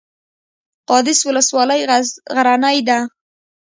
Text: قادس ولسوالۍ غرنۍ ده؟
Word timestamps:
قادس 0.89 1.19
ولسوالۍ 1.27 1.81
غرنۍ 2.35 2.79
ده؟ 2.87 2.99